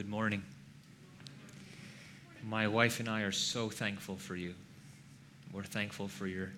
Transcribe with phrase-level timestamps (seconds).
[0.00, 0.42] good morning.
[2.48, 4.54] My wife and I are so thankful for you.
[5.52, 6.48] We're thankful for your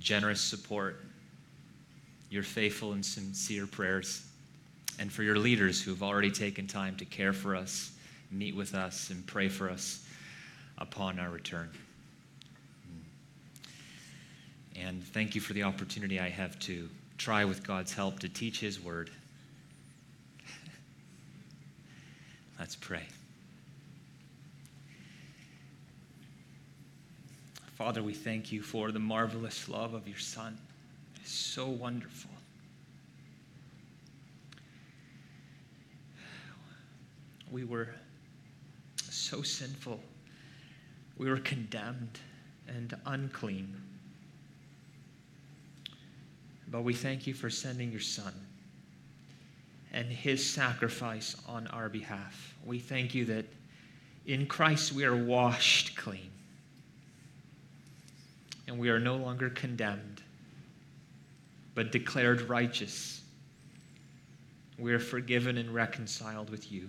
[0.00, 1.04] generous support,
[2.28, 4.26] your faithful and sincere prayers,
[4.98, 7.92] and for your leaders who have already taken time to care for us,
[8.32, 10.04] meet with us, and pray for us
[10.78, 11.70] upon our return.
[14.74, 18.58] And thank you for the opportunity I have to try, with God's help, to teach
[18.58, 19.10] His Word.
[22.58, 23.06] Let's pray.
[27.76, 30.58] Father, we thank you for the marvelous love of your Son.
[31.20, 32.32] It's so wonderful.
[37.52, 37.90] We were
[39.08, 40.00] so sinful.
[41.16, 42.18] We were condemned
[42.66, 43.80] and unclean.
[46.70, 48.34] But we thank you for sending your Son
[49.92, 52.54] and his sacrifice on our behalf.
[52.64, 53.46] We thank you that
[54.26, 56.30] in Christ we are washed clean
[58.66, 60.22] and we are no longer condemned,
[61.74, 63.22] but declared righteous.
[64.78, 66.88] We are forgiven and reconciled with you.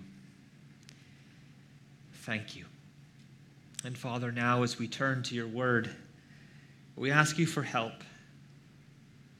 [2.13, 2.65] Thank you.
[3.85, 5.89] And Father, now as we turn to your word,
[6.97, 8.03] we ask you for help.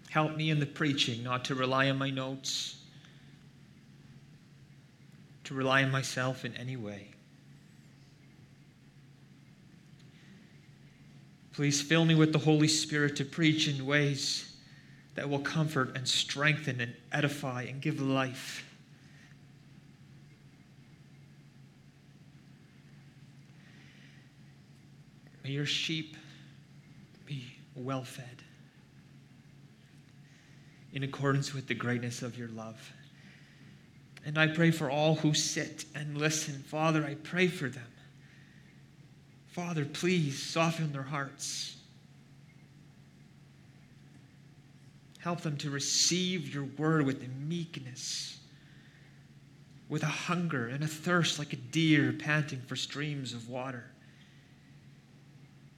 [0.09, 2.78] Help me in the preaching, not to rely on my notes,
[5.49, 7.07] to rely on myself in any way.
[11.53, 14.55] Please fill me with the Holy Spirit to preach in ways
[15.15, 18.63] that will comfort and strengthen and edify and give life.
[25.43, 26.15] May your sheep
[27.25, 28.43] be well fed
[30.93, 32.93] in accordance with the greatness of your love.
[34.25, 36.63] And I pray for all who sit and listen.
[36.67, 37.87] Father, I pray for them.
[39.47, 41.77] Father, please soften their hearts.
[45.19, 48.39] Help them to receive your word with meekness,
[49.89, 53.85] with a hunger and a thirst like a deer panting for streams of water.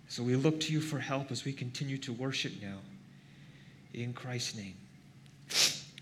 [0.09, 2.79] So we look to you for help as we continue to worship now.
[3.93, 4.75] In Christ's name.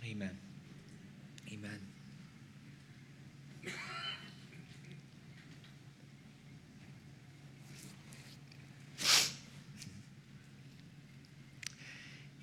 [0.03, 0.37] Amen.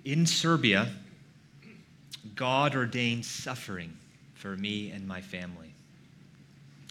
[0.06, 0.88] In Serbia,
[2.36, 3.92] God ordained suffering
[4.34, 5.72] for me and my family.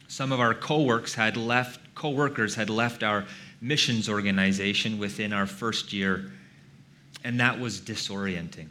[0.09, 3.25] Some of our co-workers had left, co-workers had left our
[3.61, 6.33] missions organization within our first year,
[7.23, 8.67] and that was disorienting.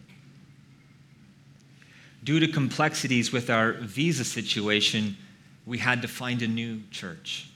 [2.22, 5.16] Due to complexities with our visa situation,
[5.64, 7.48] we had to find a new church,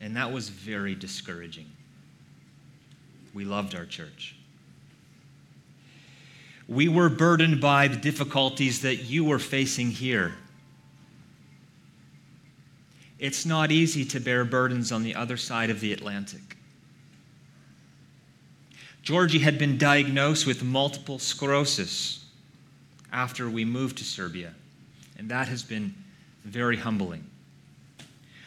[0.00, 1.70] and that was very discouraging.
[3.34, 4.36] We loved our church.
[6.72, 10.32] We were burdened by the difficulties that you were facing here.
[13.18, 16.56] It's not easy to bear burdens on the other side of the Atlantic.
[19.02, 22.24] Georgie had been diagnosed with multiple sclerosis
[23.12, 24.54] after we moved to Serbia,
[25.18, 25.94] and that has been
[26.44, 27.24] very humbling.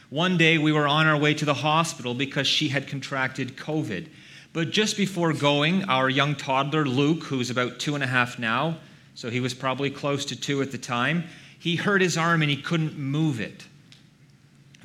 [0.10, 4.08] One day we were on our way to the hospital because she had contracted COVID.
[4.56, 8.78] But just before going, our young toddler, Luke, who's about two and a half now,
[9.14, 11.26] so he was probably close to two at the time,
[11.60, 13.66] he hurt his arm and he couldn't move it.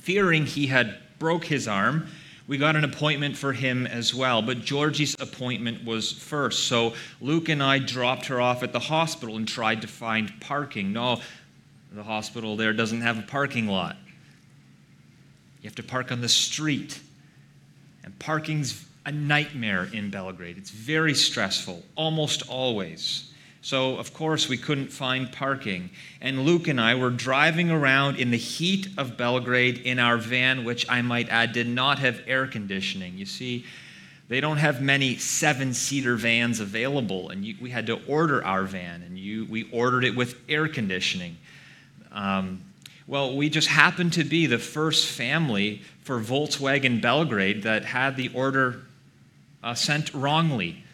[0.01, 2.09] Fearing he had broke his arm,
[2.49, 4.43] we got an appointment for him as well.
[4.43, 6.65] But Georgie's appointment was first.
[6.67, 10.93] So Luke and I dropped her off at the hospital and tried to find parking.
[10.93, 11.21] No,
[11.93, 13.97] the hospital there doesn't have a parking lot.
[15.63, 17.01] You have to park on the street.
[18.03, 20.59] And parking's a nightmare in Belgrade.
[20.59, 23.31] It's very stressful, almost always.
[23.63, 25.91] So, of course, we couldn't find parking.
[26.21, 30.65] And Luke and I were driving around in the heat of Belgrade in our van,
[30.65, 33.19] which I might add did not have air conditioning.
[33.19, 33.67] You see,
[34.29, 38.63] they don't have many seven seater vans available, and you, we had to order our
[38.63, 41.37] van, and you, we ordered it with air conditioning.
[42.13, 42.63] Um,
[43.07, 48.31] well, we just happened to be the first family for Volkswagen Belgrade that had the
[48.33, 48.83] order
[49.63, 50.85] uh, sent wrongly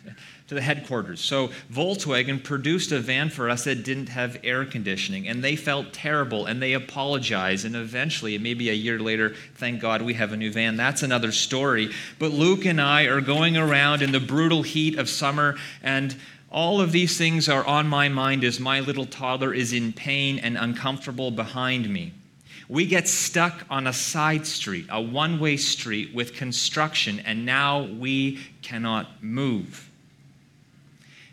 [0.48, 1.20] to the headquarters.
[1.20, 5.92] So Volkswagen produced a van for us that didn't have air conditioning, and they felt
[5.92, 7.64] terrible and they apologized.
[7.64, 10.76] And eventually, maybe a year later, thank God we have a new van.
[10.76, 11.90] That's another story.
[12.18, 16.14] But Luke and I are going around in the brutal heat of summer, and
[16.50, 20.38] all of these things are on my mind as my little toddler is in pain
[20.38, 22.12] and uncomfortable behind me.
[22.68, 27.84] We get stuck on a side street, a one way street with construction, and now
[27.84, 29.90] we cannot move.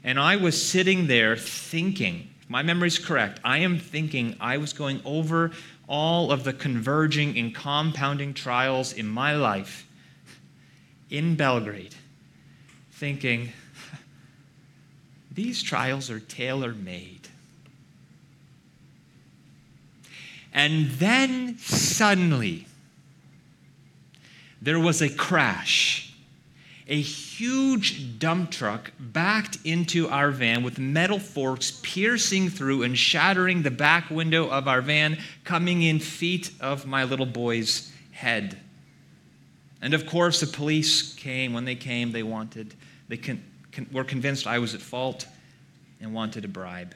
[0.04, 4.74] And I was sitting there thinking, if my memory's correct, I am thinking I was
[4.74, 5.52] going over
[5.88, 9.88] all of the converging and compounding trials in my life
[11.10, 11.96] in Belgrade,
[12.92, 13.52] thinking,
[15.32, 17.23] these trials are tailor made.
[20.54, 22.68] And then suddenly,
[24.62, 26.14] there was a crash.
[26.88, 33.64] A huge dump truck backed into our van with metal forks piercing through and shattering
[33.64, 38.58] the back window of our van, coming in feet of my little boy's head.
[39.82, 41.54] And of course, the police came.
[41.54, 42.76] When they came, they wanted,
[43.08, 45.26] they con- con- were convinced I was at fault
[46.00, 46.96] and wanted a bribe.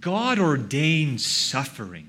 [0.00, 2.08] God ordains suffering.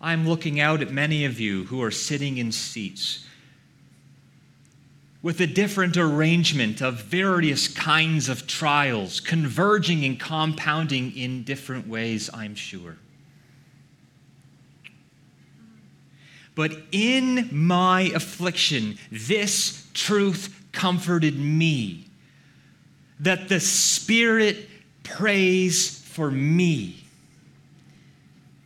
[0.00, 3.24] I'm looking out at many of you who are sitting in seats
[5.22, 12.28] with a different arrangement of various kinds of trials, converging and compounding in different ways,
[12.34, 12.96] I'm sure.
[16.56, 22.06] But in my affliction, this truth comforted me
[23.22, 24.68] that the Spirit
[25.02, 27.04] prays for me.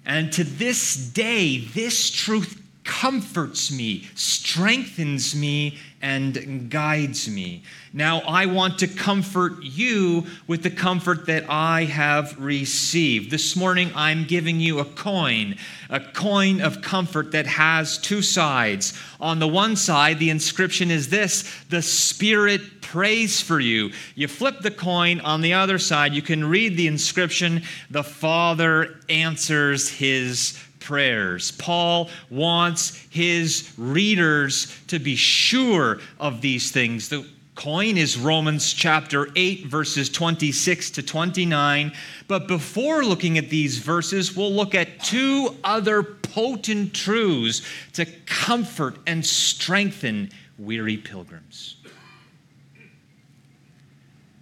[0.05, 7.63] And to this day, this truth comforts me, strengthens me, and guides me.
[7.93, 13.31] Now, I want to comfort you with the comfort that I have received.
[13.31, 15.57] This morning, I'm giving you a coin,
[15.91, 18.95] a coin of comfort that has two sides.
[19.21, 23.91] On the one side, the inscription is this the Spirit prays for you.
[24.15, 29.01] You flip the coin, on the other side, you can read the inscription the Father
[29.09, 30.57] answers his
[30.87, 31.51] prayers.
[31.51, 37.09] Paul wants his readers to be sure of these things.
[37.09, 41.93] The coin is Romans chapter 8, verses 26 to 29.
[42.29, 47.63] But before looking at these verses, we'll look at two other potent truths
[47.95, 51.79] to comfort and strengthen weary pilgrims.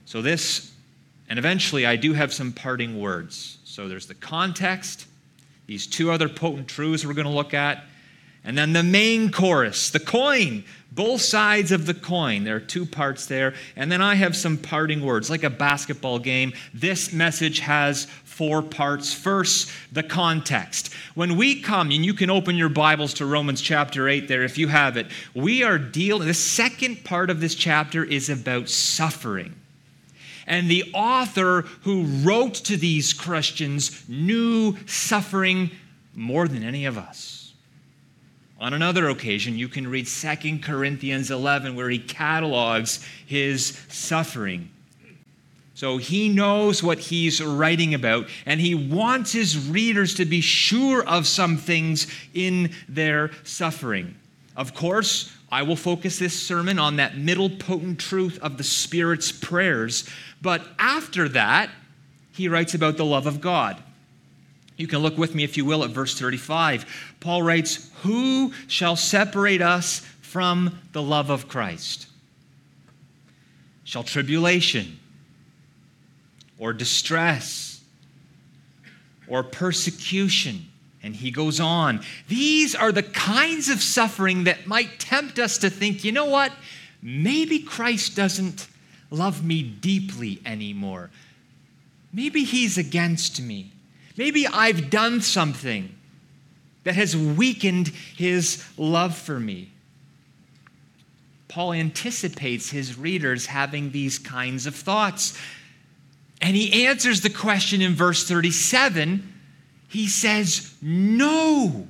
[0.05, 0.73] So, this,
[1.31, 3.59] and eventually I do have some parting words.
[3.65, 5.07] So, there's the context
[5.67, 7.85] these two other potent truths we're going to look at.
[8.47, 12.45] And then the main chorus, the coin, both sides of the coin.
[12.45, 13.55] There are two parts there.
[13.75, 16.53] And then I have some parting words, like a basketball game.
[16.75, 19.15] This message has four parts.
[19.15, 20.93] First, the context.
[21.15, 24.59] When we come, and you can open your Bibles to Romans chapter 8 there if
[24.59, 29.55] you have it, we are dealing, the second part of this chapter is about suffering.
[30.47, 35.71] And the author who wrote to these Christians knew suffering
[36.15, 37.53] more than any of us.
[38.61, 44.71] On another occasion, you can read 2 Corinthians 11, where he catalogs his suffering.
[45.75, 51.05] So he knows what he's writing about, and he wants his readers to be sure
[51.05, 54.15] of some things in their suffering.
[54.57, 59.31] Of course, I will focus this sermon on that middle potent truth of the Spirit's
[59.31, 60.05] prayers.
[60.43, 61.71] But after that,
[62.33, 63.81] he writes about the love of God.
[64.77, 67.15] You can look with me, if you will, at verse 35.
[67.21, 72.09] Paul writes, Who shall separate us from the love of Christ?
[73.85, 74.99] Shall tribulation,
[76.59, 77.81] or distress,
[79.29, 80.67] or persecution?
[81.05, 82.01] And he goes on.
[82.29, 86.51] These are the kinds of suffering that might tempt us to think, you know what?
[87.03, 88.67] Maybe Christ doesn't
[89.11, 91.11] love me deeply anymore.
[92.11, 93.71] Maybe he's against me.
[94.17, 95.95] Maybe I've done something
[96.85, 99.73] that has weakened his love for me.
[101.49, 105.39] Paul anticipates his readers having these kinds of thoughts.
[106.41, 109.33] And he answers the question in verse 37
[109.95, 111.87] he says, No.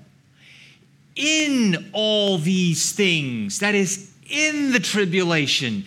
[1.17, 5.85] In all these things, that is, in the tribulation,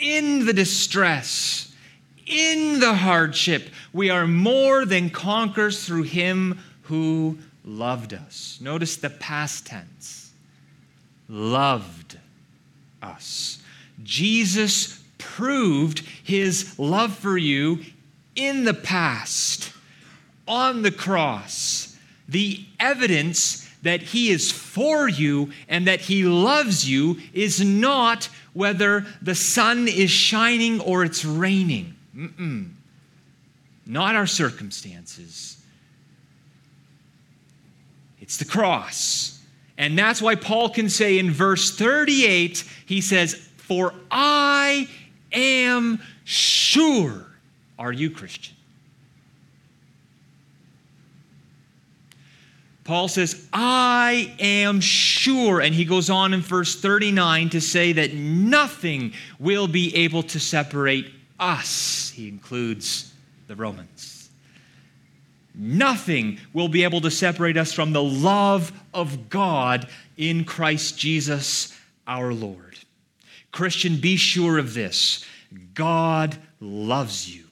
[0.00, 1.72] in the distress,
[2.26, 8.58] in the hardship, we are more than conquerors through him who loved us.
[8.60, 10.32] Notice the past tense
[11.28, 12.18] loved
[13.00, 13.62] us.
[14.02, 17.84] Jesus proved his love for you
[18.34, 19.72] in the past
[20.50, 21.96] on the cross,
[22.28, 29.06] the evidence that he is for you and that he loves you is not whether
[29.22, 31.94] the sun is shining or it's raining.
[32.14, 32.72] Mm-mm.
[33.86, 35.56] Not our circumstances.
[38.20, 39.40] It's the cross.
[39.78, 44.88] And that's why Paul can say in verse 38, he says, For I
[45.32, 47.26] am sure.
[47.78, 48.56] Are you Christian?
[52.84, 55.60] Paul says, I am sure.
[55.60, 60.40] And he goes on in verse 39 to say that nothing will be able to
[60.40, 62.10] separate us.
[62.10, 63.12] He includes
[63.46, 64.30] the Romans.
[65.54, 71.76] Nothing will be able to separate us from the love of God in Christ Jesus
[72.06, 72.78] our Lord.
[73.52, 75.24] Christian, be sure of this
[75.74, 77.49] God loves you.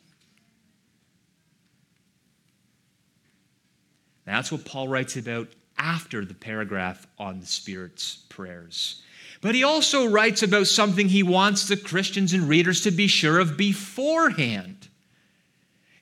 [4.28, 9.02] That's what Paul writes about after the paragraph on the Spirit's prayers.
[9.40, 13.38] But he also writes about something he wants the Christians and readers to be sure
[13.38, 14.88] of beforehand.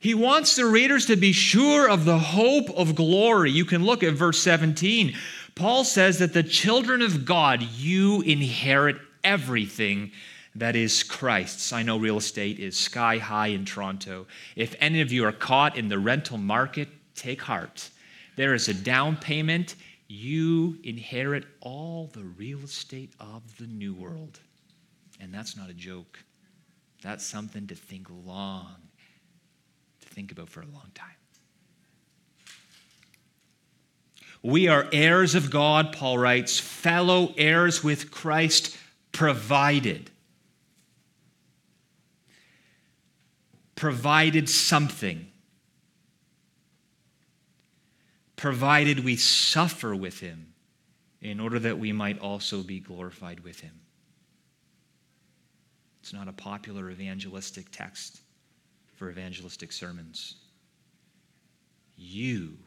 [0.00, 3.50] He wants the readers to be sure of the hope of glory.
[3.50, 5.14] You can look at verse 17.
[5.54, 10.11] Paul says that the children of God, you inherit everything
[10.54, 11.73] that is Christ's.
[11.73, 14.26] I know real estate is sky high in Toronto.
[14.54, 17.90] If any of you are caught in the rental market, take heart
[18.36, 19.74] there is a down payment.
[20.08, 24.38] You inherit all the real estate of the new world.
[25.20, 26.18] And that's not a joke.
[27.02, 28.76] That's something to think long,
[30.00, 31.08] to think about for a long time.
[34.42, 38.76] We are heirs of God, Paul writes, fellow heirs with Christ,
[39.12, 40.10] provided.
[43.74, 45.26] Provided something
[48.36, 50.52] provided we suffer with him
[51.22, 53.80] in order that we might also be glorified with him.
[56.00, 58.20] It's not a popular evangelistic text
[58.94, 60.36] for evangelistic sermons.
[61.96, 62.58] You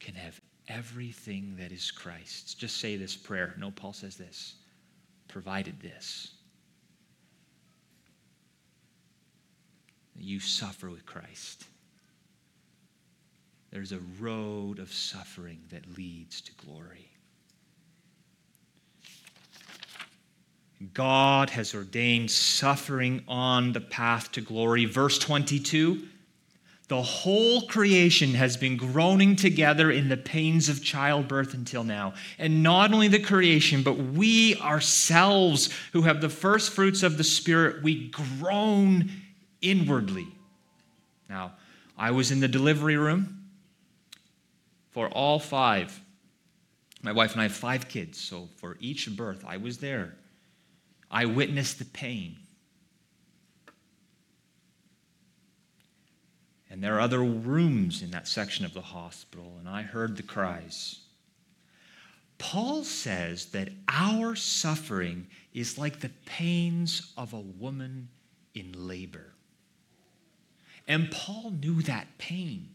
[0.00, 2.54] can have everything that is Christ's.
[2.54, 3.54] Just say this prayer.
[3.58, 4.54] No, Paul says this
[5.28, 6.32] provided this.
[10.18, 11.66] You suffer with Christ
[13.70, 17.10] there's a road of suffering that leads to glory.
[20.92, 24.84] God has ordained suffering on the path to glory.
[24.84, 26.06] Verse 22
[26.88, 32.14] the whole creation has been groaning together in the pains of childbirth until now.
[32.38, 37.24] And not only the creation, but we ourselves who have the first fruits of the
[37.24, 39.10] Spirit, we groan
[39.60, 40.28] inwardly.
[41.28, 41.54] Now,
[41.98, 43.35] I was in the delivery room
[44.96, 46.00] for all five.
[47.02, 50.14] My wife and I have five kids, so for each birth, I was there.
[51.10, 52.38] I witnessed the pain.
[56.70, 60.22] And there are other rooms in that section of the hospital, and I heard the
[60.22, 61.00] cries.
[62.38, 68.08] Paul says that our suffering is like the pains of a woman
[68.54, 69.34] in labor.
[70.88, 72.70] And Paul knew that pain.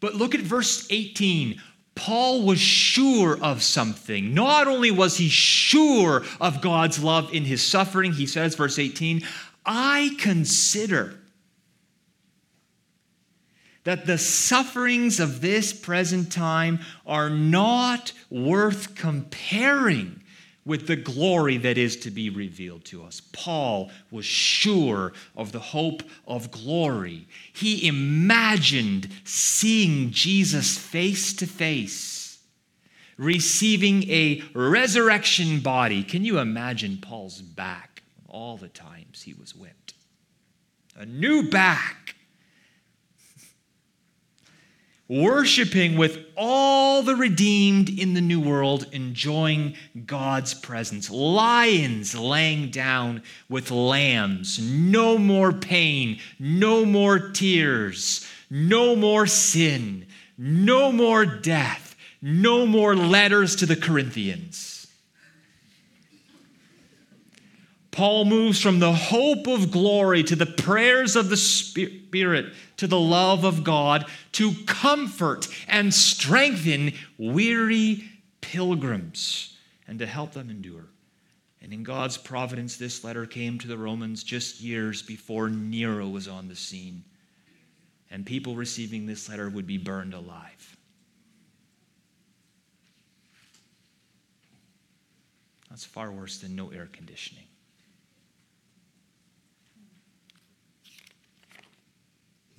[0.00, 1.60] But look at verse 18.
[1.94, 4.34] Paul was sure of something.
[4.34, 9.22] Not only was he sure of God's love in his suffering, he says, verse 18,
[9.64, 11.18] I consider
[13.84, 20.22] that the sufferings of this present time are not worth comparing
[20.66, 23.22] with the glory that is to be revealed to us.
[23.32, 27.28] Paul was sure of the hope of glory.
[27.54, 32.38] He imagined seeing Jesus face to face,
[33.16, 36.02] receiving a resurrection body.
[36.02, 39.94] Can you imagine Paul's back all the times he was whipped?
[40.96, 42.05] A new back
[45.08, 51.10] worshiping with all the redeemed in the new world, enjoying God's presence.
[51.10, 54.58] Lions laying down with lambs.
[54.58, 63.56] No more pain, no more tears, no more sin, no more death, no more letters
[63.56, 64.75] to the Corinthians.
[67.96, 73.00] Paul moves from the hope of glory to the prayers of the Spirit to the
[73.00, 78.04] love of God to comfort and strengthen weary
[78.42, 79.56] pilgrims
[79.88, 80.84] and to help them endure.
[81.62, 86.28] And in God's providence, this letter came to the Romans just years before Nero was
[86.28, 87.02] on the scene.
[88.10, 90.76] And people receiving this letter would be burned alive.
[95.70, 97.44] That's far worse than no air conditioning.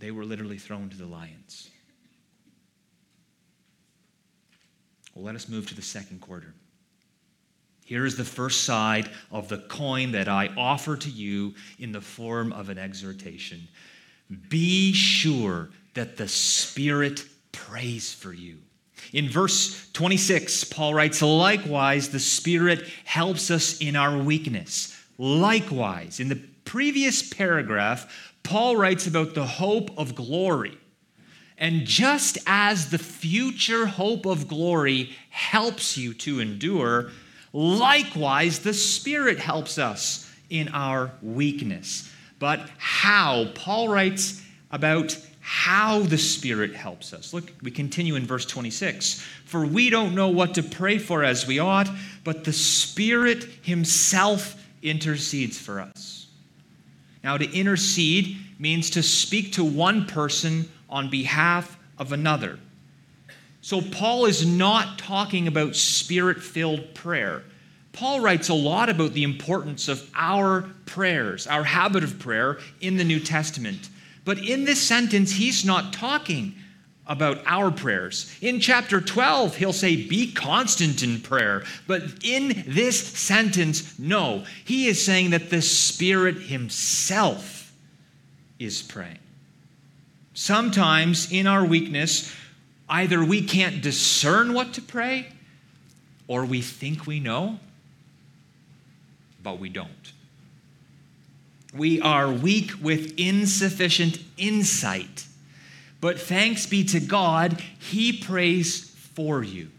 [0.08, 1.70] They were literally thrown to the lions.
[5.14, 6.54] Well, let us move to the second quarter.
[7.84, 12.00] Here is the first side of the coin that I offer to you in the
[12.00, 13.68] form of an exhortation.
[14.48, 18.60] Be sure that the Spirit prays for you.
[19.12, 24.98] In verse 26, Paul writes, Likewise, the Spirit helps us in our weakness.
[25.18, 30.78] Likewise, in the previous paragraph, Paul writes about the hope of glory.
[31.58, 37.12] And just as the future hope of glory helps you to endure,
[37.52, 42.10] likewise the Spirit helps us in our weakness.
[42.40, 43.48] But how?
[43.54, 47.34] Paul writes about how the Spirit helps us.
[47.34, 49.20] Look, we continue in verse 26.
[49.44, 51.90] For we don't know what to pray for as we ought,
[52.24, 56.27] but the Spirit Himself intercedes for us.
[57.28, 62.58] Now, to intercede means to speak to one person on behalf of another.
[63.60, 67.44] So, Paul is not talking about spirit filled prayer.
[67.92, 72.96] Paul writes a lot about the importance of our prayers, our habit of prayer in
[72.96, 73.90] the New Testament.
[74.24, 76.56] But in this sentence, he's not talking
[77.08, 78.36] about our prayers.
[78.42, 81.64] In chapter 12, he'll say, Be constant in prayer.
[81.88, 84.46] But in this sentence, no.
[84.66, 87.74] He is saying that the Spirit Himself
[88.60, 89.20] is praying.
[90.34, 92.34] Sometimes in our weakness,
[92.90, 95.28] either we can't discern what to pray
[96.28, 97.60] or we think we know,
[99.42, 99.90] but we don't.
[101.74, 105.26] We are weak with insufficient insight.
[106.00, 109.70] But thanks be to God, He prays for you.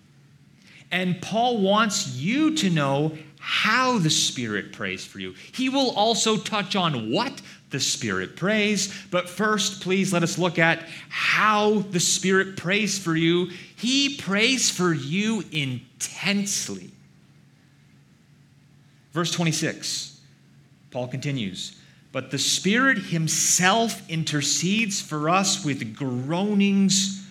[0.91, 5.35] And Paul wants you to know how the Spirit prays for you.
[5.53, 8.93] He will also touch on what the Spirit prays.
[9.11, 13.51] But first, please let us look at how the Spirit prays for you.
[13.77, 16.91] He prays for you intensely.
[19.13, 20.21] Verse 26,
[20.91, 21.77] Paul continues,
[22.19, 27.25] But the Spirit Himself intercedes for us with groanings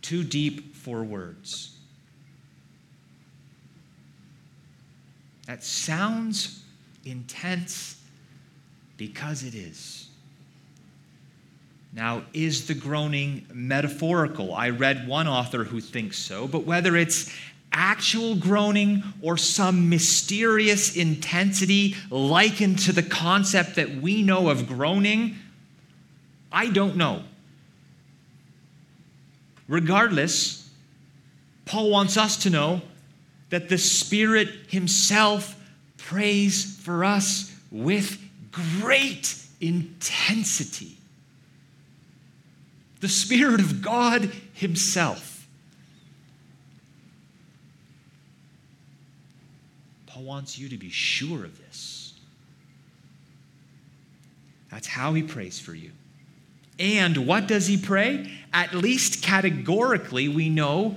[0.00, 1.78] too deep for words.
[5.46, 6.60] That sounds
[7.04, 8.02] intense
[8.96, 10.08] because it is.
[11.92, 14.56] Now, is the groaning metaphorical?
[14.56, 17.32] I read one author who thinks so, but whether it's
[17.72, 25.36] actual groaning or some mysterious intensity likened to the concept that we know of groaning,
[26.50, 27.22] I don't know.
[29.68, 30.68] Regardless,
[31.64, 32.82] Paul wants us to know
[33.50, 35.58] that the Spirit Himself
[35.96, 38.18] prays for us with
[38.50, 40.96] great intensity.
[43.00, 45.31] The Spirit of God Himself.
[50.12, 52.12] Paul wants you to be sure of this.
[54.70, 55.90] That's how he prays for you.
[56.78, 58.30] And what does he pray?
[58.52, 60.96] At least categorically, we know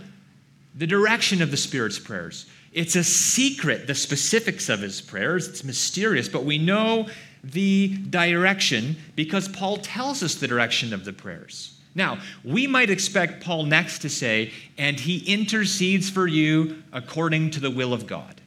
[0.75, 2.45] the direction of the Spirit's prayers.
[2.73, 5.47] It's a secret, the specifics of his prayers.
[5.47, 7.08] It's mysterious, but we know
[7.41, 11.80] the direction because Paul tells us the direction of the prayers.
[11.93, 17.62] Now, we might expect Paul next to say, and he intercedes for you according to
[17.62, 18.41] the will of God.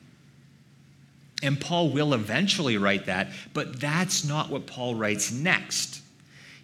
[1.42, 6.02] And Paul will eventually write that, but that's not what Paul writes next.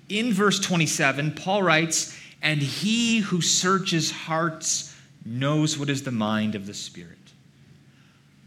[0.09, 6.55] In verse 27, Paul writes, And he who searches hearts knows what is the mind
[6.55, 7.19] of the Spirit.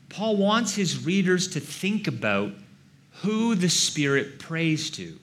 [0.09, 2.51] Paul wants his readers to think about
[3.21, 5.17] who the Spirit prays to.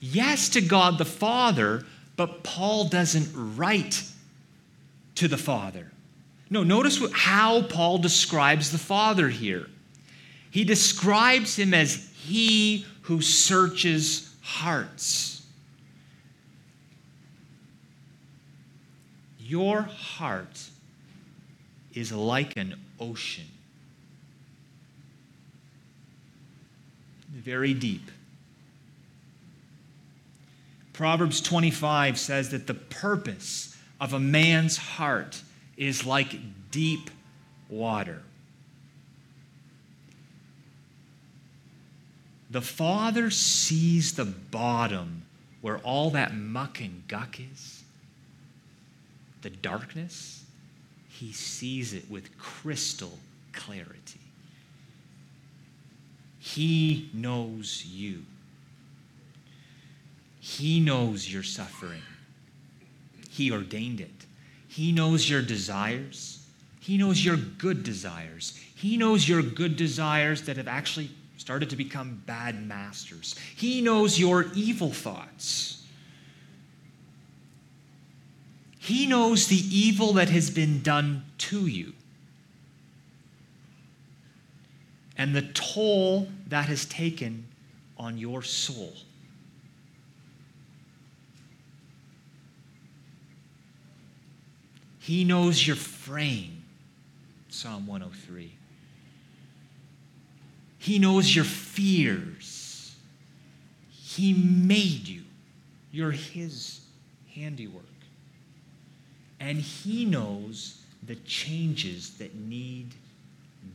[0.00, 1.84] Yes, to God the Father,
[2.16, 4.02] but Paul doesn't write
[5.14, 5.90] to the Father.
[6.50, 9.66] No, notice how Paul describes the Father here.
[10.54, 15.44] He describes him as he who searches hearts.
[19.40, 20.62] Your heart
[21.92, 23.48] is like an ocean,
[27.32, 28.08] very deep.
[30.92, 35.42] Proverbs 25 says that the purpose of a man's heart
[35.76, 36.36] is like
[36.70, 37.10] deep
[37.68, 38.22] water.
[42.54, 45.24] The Father sees the bottom
[45.60, 47.82] where all that muck and guck is,
[49.42, 50.44] the darkness.
[51.08, 53.18] He sees it with crystal
[53.52, 54.20] clarity.
[56.38, 58.22] He knows you.
[60.38, 62.02] He knows your suffering.
[63.30, 64.26] He ordained it.
[64.68, 66.46] He knows your desires.
[66.78, 68.56] He knows your good desires.
[68.76, 71.10] He knows your good desires that have actually
[71.44, 73.34] started to become bad masters.
[73.54, 75.84] He knows your evil thoughts.
[78.78, 81.92] He knows the evil that has been done to you
[85.18, 87.46] and the toll that has taken
[87.98, 88.94] on your soul.
[94.98, 96.64] He knows your frame,
[97.50, 98.63] Psalm 103.
[100.84, 102.94] He knows your fears.
[103.88, 105.22] He made you.
[105.90, 106.80] You're His
[107.34, 107.84] handiwork.
[109.40, 112.92] And He knows the changes that need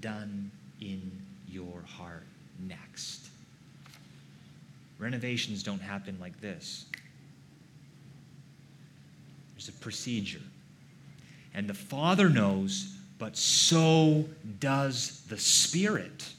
[0.01, 1.11] done in
[1.47, 2.27] your heart
[2.59, 3.29] next.
[4.99, 6.85] Renovations don't happen like this.
[9.55, 10.43] There's a procedure.
[11.55, 14.25] And the Father knows, but so
[14.59, 16.33] does the Spirit.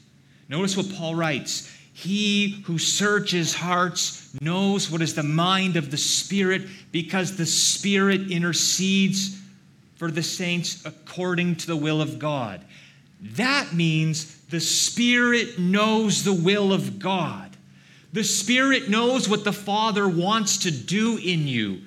[0.51, 5.97] Notice what Paul writes He who searches hearts knows what is the mind of the
[5.97, 9.39] Spirit because the Spirit intercedes
[9.95, 12.65] for the saints according to the will of God.
[13.21, 17.55] That means the Spirit knows the will of God.
[18.11, 21.79] The Spirit knows what the Father wants to do in you.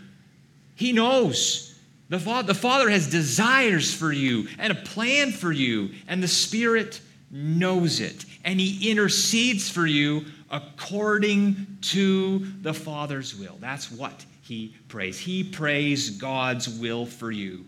[0.74, 1.79] He knows.
[2.09, 6.29] The Father, the Father has desires for you and a plan for you, and the
[6.29, 8.24] Spirit knows it.
[8.44, 13.57] And He intercedes for you according to the Father's will.
[13.61, 15.18] That's what He prays.
[15.18, 17.64] He prays God's will for you.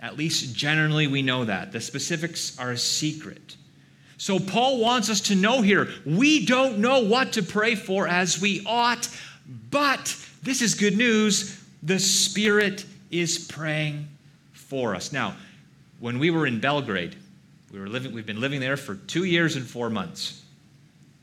[0.00, 1.72] At least generally, we know that.
[1.72, 3.56] The specifics are a secret.
[4.16, 8.40] So, Paul wants us to know here we don't know what to pray for as
[8.40, 9.08] we ought,
[9.70, 11.62] but this is good news.
[11.82, 14.08] The Spirit is praying
[14.52, 15.12] for us.
[15.12, 15.36] Now,
[16.00, 17.16] when we were in Belgrade,
[17.70, 20.42] we were living, we've been living there for two years and four months.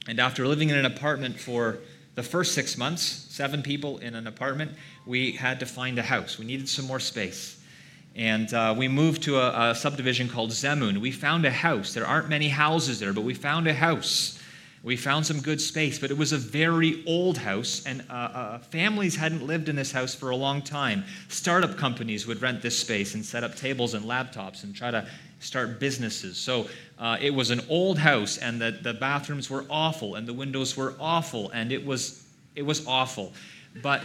[0.07, 1.79] And after living in an apartment for
[2.15, 4.71] the first six months, seven people in an apartment,
[5.05, 6.39] we had to find a house.
[6.39, 7.61] We needed some more space.
[8.15, 10.97] And uh, we moved to a, a, subdivision called Zemun.
[10.99, 11.93] We found a house.
[11.93, 14.41] There aren't many houses there, but we found a house.
[14.81, 18.59] We found some good space, but it was a very old house, and uh, uh,
[18.59, 21.03] families hadn't lived in this house for a long time.
[21.27, 25.05] Startup companies would rent this space and set up tables and laptops and try to
[25.39, 26.37] start businesses.
[26.37, 26.67] So
[26.99, 30.75] uh, it was an old house, and the, the bathrooms were awful, and the windows
[30.75, 32.23] were awful, and it was,
[32.55, 33.33] it was awful.
[33.81, 34.01] But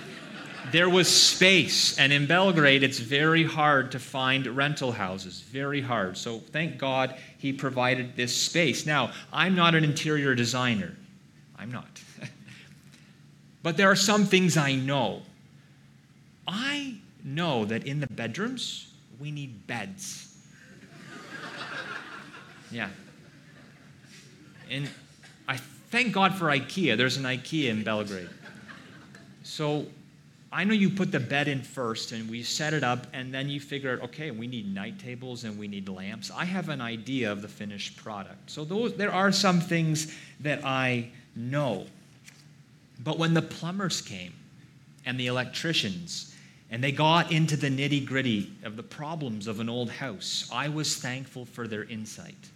[0.71, 1.99] there was space.
[1.99, 6.17] And in Belgrade, it's very hard to find rental houses, very hard.
[6.17, 8.87] So thank God he provided this space.
[8.87, 10.95] Now, I'm not an interior designer.
[11.59, 12.03] I'm not.
[13.63, 15.23] but there are some things I know.
[16.47, 20.32] I know that in the bedrooms, we need beds.
[22.73, 22.89] Yeah.
[24.71, 24.89] And
[25.47, 25.59] I
[25.91, 26.97] thank God for IKEA.
[26.97, 28.31] There's an IKEA in Belgrade.
[29.43, 29.87] So
[30.51, 33.49] I know you put the bed in first and we set it up, and then
[33.49, 36.31] you figure out, okay, we need night tables and we need lamps.
[36.31, 38.51] I have an idea of the finished product.
[38.51, 41.87] So those, there are some things that I know.
[43.03, 44.35] But when the plumbers came
[45.07, 46.35] and the electricians,
[46.71, 50.69] and they got into the nitty gritty of the problems of an old house, I
[50.69, 52.51] was thankful for their insight.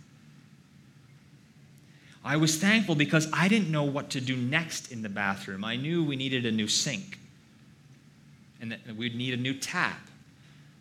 [2.27, 5.65] I was thankful because I didn't know what to do next in the bathroom.
[5.65, 7.21] I knew we needed a new sink
[8.61, 10.01] and that we'd need a new tap.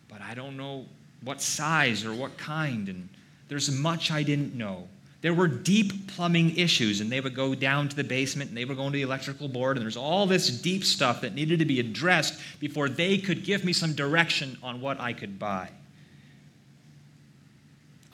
[0.08, 0.86] But I don't know
[1.22, 3.08] what size or what kind, and
[3.48, 4.88] there's much I didn't know.
[5.20, 8.64] There were deep plumbing issues, and they would go down to the basement and they
[8.64, 11.64] were going to the electrical board, and there's all this deep stuff that needed to
[11.64, 15.70] be addressed before they could give me some direction on what I could buy.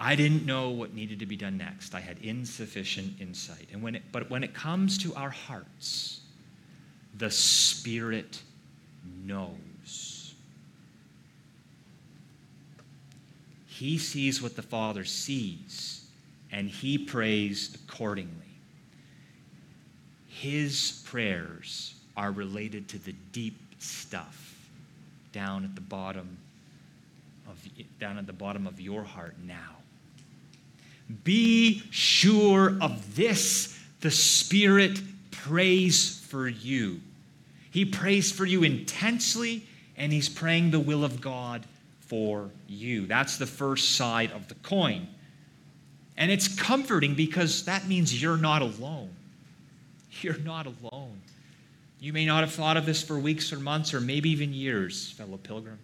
[0.05, 1.95] I didn't know what needed to be done next.
[1.95, 3.69] I had insufficient insight.
[3.73, 6.23] And when it, but when it comes to our hearts,
[7.17, 8.43] the Spirit
[9.25, 10.35] knows.
[13.69, 16.05] He sees what the Father sees,
[16.51, 18.35] and he prays accordingly.
[20.27, 24.69] His prayers are related to the deep stuff
[25.33, 26.39] down at the bottom
[27.49, 27.65] of
[28.01, 29.82] down at the bottom of your heart now.
[31.25, 37.01] Be sure of this the Spirit prays for you.
[37.71, 41.65] He prays for you intensely, and he's praying the will of God
[42.01, 43.07] for you.
[43.07, 45.09] That's the first side of the coin.
[46.17, 49.11] And it's comforting because that means you're not alone.
[50.21, 51.23] You're not alone.
[51.99, 55.13] You may not have thought of this for weeks or months or maybe even years,
[55.13, 55.79] fellow pilgrim,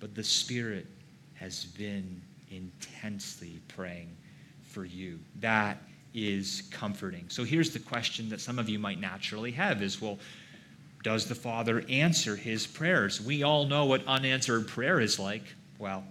[0.00, 0.86] but the Spirit
[1.34, 2.22] has been
[2.52, 4.16] intensely praying
[4.62, 5.18] for you.
[5.40, 5.78] That
[6.14, 7.24] is comforting.
[7.28, 10.18] So here's the question that some of you might naturally have is well,
[11.02, 13.20] does the Father answer his prayers?
[13.20, 15.42] We all know what unanswered prayer is like.
[15.78, 16.04] Well,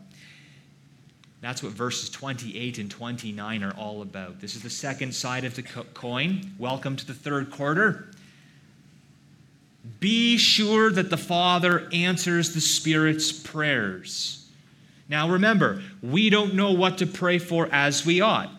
[1.39, 4.39] that's what verses 28 and 29 are all about.
[4.39, 6.51] This is the second side of the coin.
[6.59, 8.09] Welcome to the third quarter.
[9.99, 14.40] Be sure that the Father answers the Spirit's prayers.
[15.11, 18.49] Now remember, we don't know what to pray for as we ought.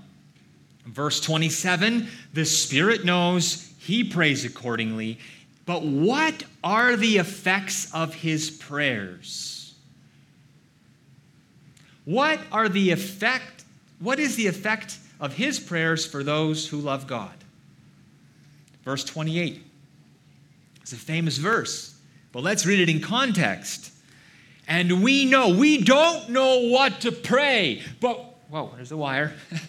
[0.84, 5.18] Verse 27 the Spirit knows, He prays accordingly.
[5.64, 9.74] But what are the effects of His prayers?
[12.04, 13.64] What are the effect
[13.98, 17.32] what is the effect of his prayers for those who love God?
[18.84, 19.62] Verse 28.
[20.80, 21.96] It's a famous verse,
[22.32, 23.92] but let's read it in context.
[24.68, 28.16] And we know, we don't know what to pray, but,
[28.48, 29.34] whoa, there's the wire.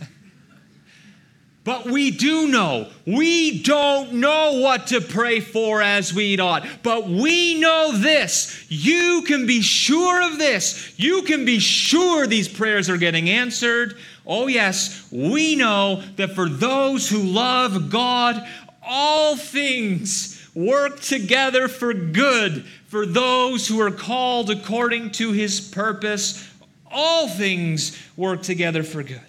[1.63, 2.89] But we do know.
[3.06, 6.67] We don't know what to pray for as we ought.
[6.84, 8.65] But we know this.
[8.69, 10.93] You can be sure of this.
[10.97, 13.97] You can be sure these prayers are getting answered.
[14.25, 18.45] Oh, yes, we know that for those who love God,
[18.82, 26.50] all things work together for good for those who are called according to his purpose.
[26.92, 29.20] All things work together for good.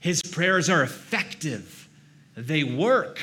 [0.00, 1.88] His prayers are effective,
[2.36, 3.20] they work.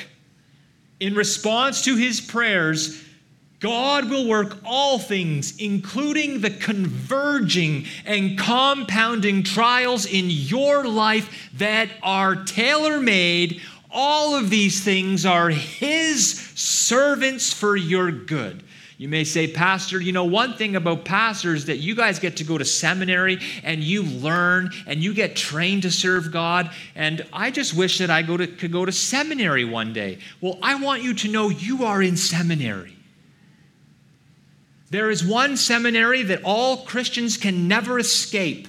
[1.00, 3.02] In response to his prayers,
[3.60, 11.90] God will work all things, including the converging and compounding trials in your life that
[12.04, 13.62] are tailor made.
[13.98, 18.62] All of these things are His servants for your good.
[18.98, 22.44] You may say, Pastor, you know, one thing about pastors that you guys get to
[22.44, 26.72] go to seminary and you learn and you get trained to serve God.
[26.96, 30.20] And I just wish that I go to, could go to seminary one day.
[30.40, 32.96] Well, I want you to know you are in seminary.
[34.92, 38.68] There is one seminary that all Christians can never escape,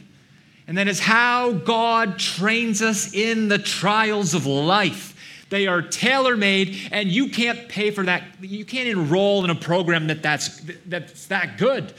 [0.66, 5.15] and that is how God trains us in the trials of life.
[5.48, 8.24] They are tailor made, and you can't pay for that.
[8.40, 11.94] You can't enroll in a program that that's, that's that good.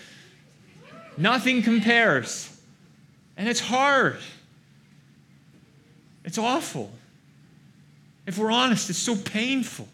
[1.17, 2.53] Nothing compares.
[3.37, 4.17] And it's hard.
[6.25, 6.91] It's awful.
[8.25, 9.87] If we're honest, it's so painful.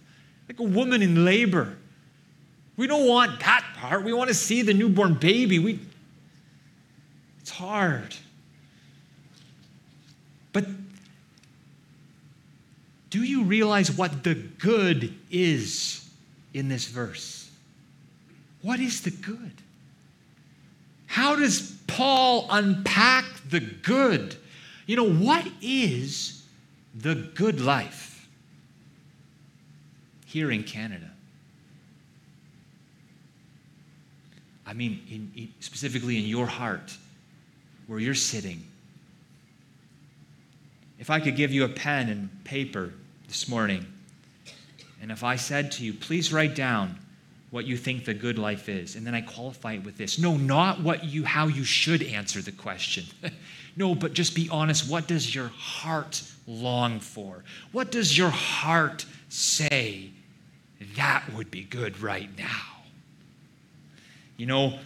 [0.49, 1.77] Like a woman in labor.
[2.75, 4.03] We don't want that part.
[4.03, 5.59] We want to see the newborn baby.
[5.59, 5.79] We,
[7.39, 8.15] it's hard.
[10.51, 10.65] But
[13.13, 16.09] do you realize what the good is
[16.55, 17.47] in this verse?
[18.63, 19.51] What is the good?
[21.05, 24.35] How does Paul unpack the good?
[24.87, 26.43] You know, what is
[26.95, 28.27] the good life
[30.25, 31.11] here in Canada?
[34.65, 36.97] I mean, in, in, specifically in your heart,
[37.85, 38.63] where you're sitting.
[40.97, 42.91] If I could give you a pen and paper
[43.27, 43.85] this morning.
[45.01, 46.97] And if I said to you, please write down
[47.53, 50.17] what you think the good life is, and then I qualify it with this.
[50.17, 53.05] No, not what you how you should answer the question.
[53.75, 54.89] no, but just be honest.
[54.89, 57.43] What does your heart long for?
[57.71, 60.09] What does your heart say
[60.95, 62.81] that would be good right now?
[64.37, 64.79] You know,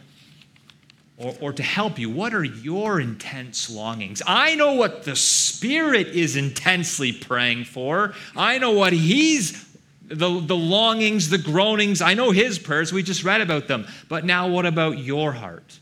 [1.18, 4.22] or, or to help you, what are your intense longings?
[4.26, 8.14] I know what the Spirit is intensely praying for.
[8.36, 9.68] I know what He's,
[10.04, 12.02] the, the longings, the groanings.
[12.02, 12.94] I know His prayers.
[12.94, 13.88] We just read about them.
[14.08, 15.80] But now, what about your heart?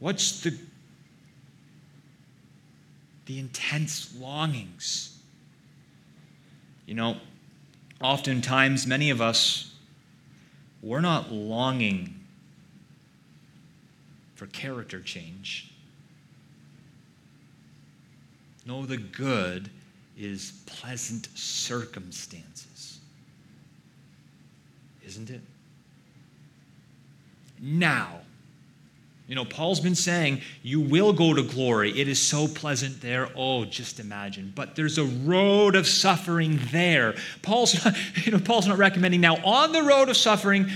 [0.00, 0.58] What's the,
[3.26, 5.16] the intense longings?
[6.84, 7.16] You know,
[8.02, 9.72] oftentimes, many of us,
[10.82, 12.23] we're not longing
[14.44, 15.70] for character change.
[18.66, 19.70] No, the good
[20.18, 22.98] is pleasant circumstances.
[25.06, 25.40] Isn't it?
[27.60, 28.20] Now,
[29.28, 31.98] you know, Paul's been saying, you will go to glory.
[31.98, 33.30] It is so pleasant there.
[33.34, 34.52] Oh, just imagine.
[34.54, 37.14] But there's a road of suffering there.
[37.40, 37.94] Paul's not,
[38.26, 40.70] you know, Paul's not recommending now on the road of suffering,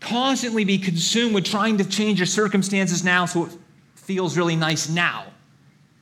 [0.00, 3.52] constantly be consumed with trying to change your circumstances now so it
[3.94, 5.24] feels really nice now.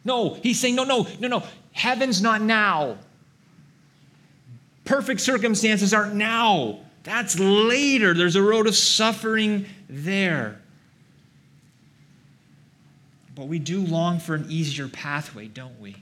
[0.04, 1.42] No, he's saying, no, no, no, no.
[1.72, 2.96] Heaven's not now.
[4.84, 6.78] Perfect circumstances aren't now.
[7.02, 8.14] That's later.
[8.14, 10.60] There's a road of suffering there.
[13.34, 15.96] But we do long for an easier pathway, don't we?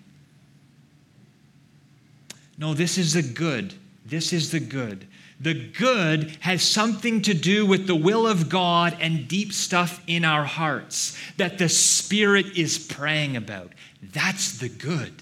[2.57, 3.75] No, this is the good.
[4.07, 5.07] This is the good.
[5.41, 10.25] The good has something to do with the will of God and deep stuff in
[10.25, 13.73] our hearts that the Spirit is praying about.
[14.03, 15.13] That's the good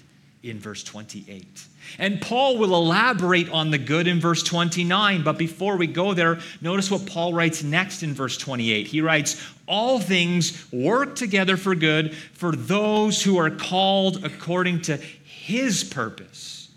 [0.43, 1.67] in verse 28.
[1.99, 5.23] And Paul will elaborate on the good in verse 29.
[5.23, 8.87] But before we go there, notice what Paul writes next in verse 28.
[8.87, 14.97] He writes, All things work together for good for those who are called according to
[14.97, 16.69] his purpose.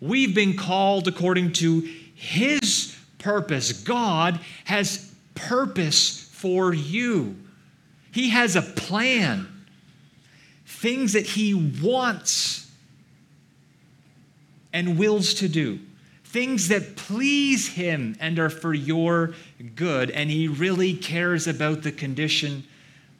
[0.00, 1.88] We've been called according to
[2.20, 3.72] his purpose.
[3.72, 7.34] God has purpose for you,
[8.12, 9.48] He has a plan,
[10.66, 12.70] things that He wants
[14.70, 15.80] and wills to do.
[16.24, 19.34] Things that please him and are for your
[19.74, 20.12] good.
[20.12, 22.62] And he really cares about the condition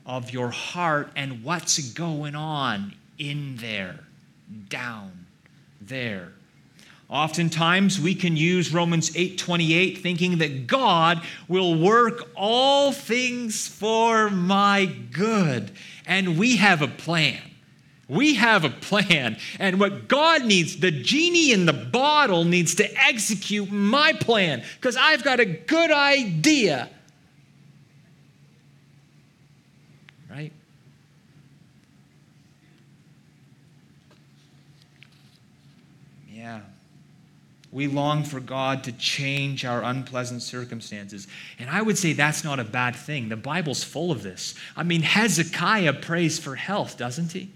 [0.06, 3.98] of your heart and what's going on in there,
[4.68, 5.26] down
[5.80, 6.34] there.
[7.10, 14.86] Oftentimes we can use Romans 8:28 thinking that God will work all things for my
[15.10, 15.72] good
[16.06, 17.42] and we have a plan.
[18.08, 23.04] We have a plan and what God needs the genie in the bottle needs to
[23.04, 26.88] execute my plan because I've got a good idea.
[30.30, 30.52] Right?
[36.32, 36.60] Yeah.
[37.72, 41.28] We long for God to change our unpleasant circumstances.
[41.58, 43.28] And I would say that's not a bad thing.
[43.28, 44.54] The Bible's full of this.
[44.76, 47.50] I mean, Hezekiah prays for health, doesn't he?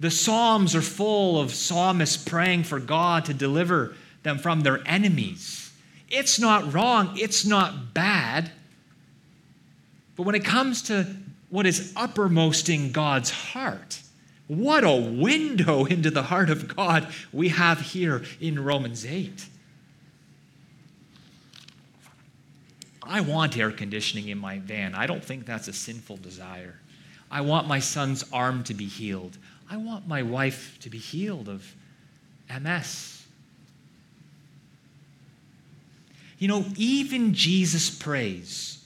[0.00, 5.72] The Psalms are full of psalmists praying for God to deliver them from their enemies.
[6.08, 8.50] It's not wrong, it's not bad.
[10.16, 11.06] But when it comes to
[11.50, 14.00] what is uppermost in God's heart,
[14.48, 19.46] what a window into the heart of God we have here in Romans 8.
[23.02, 24.94] I want air conditioning in my van.
[24.94, 26.78] I don't think that's a sinful desire.
[27.30, 29.38] I want my son's arm to be healed.
[29.70, 31.74] I want my wife to be healed of
[32.50, 33.22] MS.
[36.38, 38.84] You know, even Jesus prays,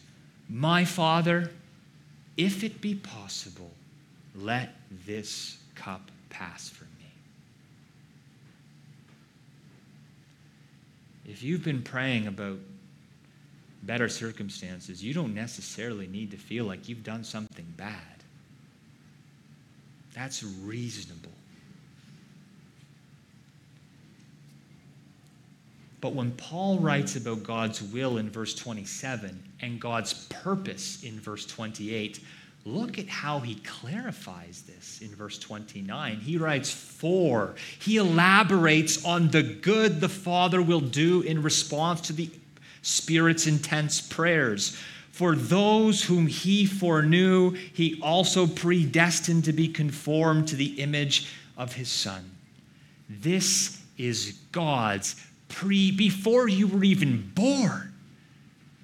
[0.49, 1.51] My Father,
[2.37, 3.71] if it be possible,
[4.35, 4.75] let
[5.07, 7.11] this cup pass from me.
[11.27, 12.59] If you've been praying about
[13.83, 17.97] better circumstances, you don't necessarily need to feel like you've done something bad.
[20.15, 21.33] That's reasonable.
[26.01, 31.47] But when Paul writes about God's will in verse 27 and God's purpose in verse
[31.47, 32.19] 28,
[32.65, 36.19] Look at how he clarifies this in verse 29.
[36.19, 42.13] He writes, For he elaborates on the good the Father will do in response to
[42.13, 42.31] the
[42.83, 44.77] Spirit's intense prayers.
[45.11, 51.75] For those whom he foreknew, he also predestined to be conformed to the image of
[51.75, 52.31] his Son.
[53.09, 55.17] This is God's
[55.49, 57.93] pre, before you were even born,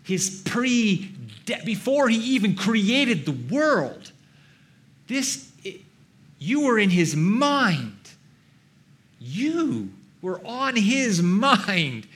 [0.02, 1.14] his pre
[1.64, 4.12] before he even created the world.
[5.06, 5.50] This,
[6.38, 7.94] you were in his mind.
[9.18, 9.90] You
[10.22, 12.06] were on his mind.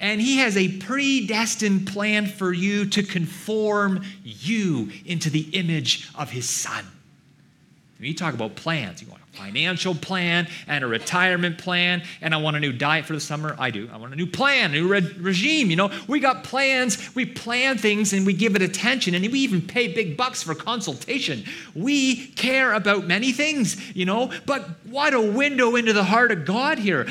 [0.00, 6.30] And he has a predestined plan for you to conform you into the image of
[6.30, 6.84] his son.
[8.02, 12.34] When you talk about plans, you want a financial plan and a retirement plan, and
[12.34, 13.54] I want a new diet for the summer.
[13.60, 13.88] I do.
[13.92, 15.70] I want a new plan, a new re- regime.
[15.70, 19.38] You know, we got plans, we plan things, and we give it attention, and we
[19.38, 21.44] even pay big bucks for consultation.
[21.76, 26.44] We care about many things, you know, but what a window into the heart of
[26.44, 27.06] God here.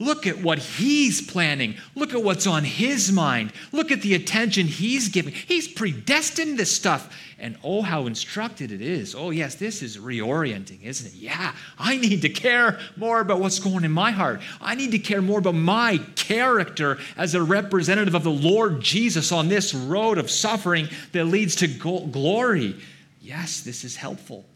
[0.00, 1.76] Look at what he's planning.
[1.94, 3.52] Look at what's on his mind.
[3.70, 5.34] Look at the attention he's giving.
[5.34, 7.14] He's predestined this stuff.
[7.38, 9.14] And oh, how instructed it is.
[9.14, 11.14] Oh, yes, this is reorienting, isn't it?
[11.14, 14.40] Yeah, I need to care more about what's going in my heart.
[14.60, 19.32] I need to care more about my character as a representative of the Lord Jesus
[19.32, 22.80] on this road of suffering that leads to glory.
[23.20, 24.46] Yes, this is helpful.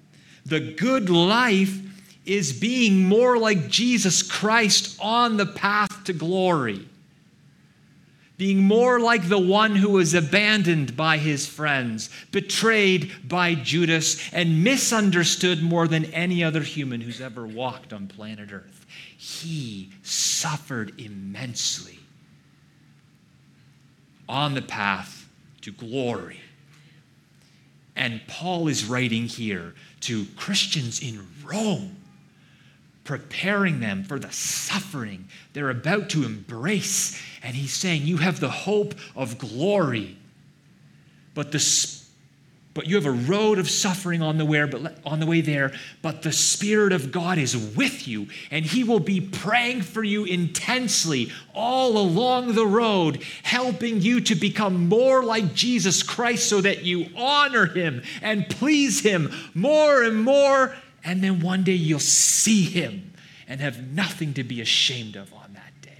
[0.46, 1.93] The good life
[2.26, 6.88] is being more like Jesus Christ on the path to glory.
[8.36, 14.64] being more like the one who was abandoned by his friends, betrayed by Judas, and
[14.64, 18.86] misunderstood more than any other human who's ever walked on planet Earth.
[19.16, 22.00] He suffered immensely
[24.28, 25.28] on the path
[25.60, 26.40] to glory.
[27.94, 31.96] And Paul is writing here to Christians in Rome
[33.04, 37.20] preparing them for the suffering they're about to embrace.
[37.42, 40.18] And he's saying, You have the hope of glory,
[41.32, 41.60] but the
[42.74, 45.72] but you have a road of suffering on the way, but on the way there,
[46.02, 50.24] but the Spirit of God is with you, and He will be praying for you
[50.24, 56.82] intensely all along the road, helping you to become more like Jesus Christ so that
[56.82, 60.74] you honor Him and please Him more and more
[61.04, 63.12] and then one day you'll see him
[63.46, 65.90] and have nothing to be ashamed of on that day.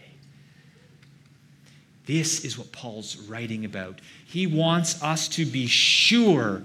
[2.07, 4.01] This is what Paul's writing about.
[4.25, 6.63] He wants us to be sure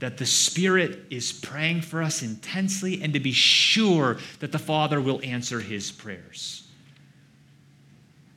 [0.00, 5.00] that the Spirit is praying for us intensely and to be sure that the Father
[5.00, 6.68] will answer his prayers.